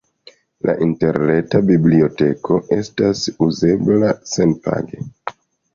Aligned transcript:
La 0.69 0.73
interreta 0.85 1.61
biblioteko 1.69 2.59
estas 2.79 3.23
uzebla 3.51 4.13
senpage. 4.35 5.07